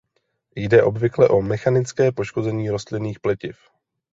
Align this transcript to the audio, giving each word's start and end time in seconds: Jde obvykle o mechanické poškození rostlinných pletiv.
Jde 0.55 0.83
obvykle 0.83 1.29
o 1.29 1.41
mechanické 1.41 2.11
poškození 2.11 2.69
rostlinných 2.69 3.19
pletiv. 3.19 3.57